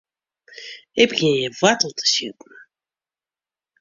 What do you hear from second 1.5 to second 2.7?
woartel te sjitten.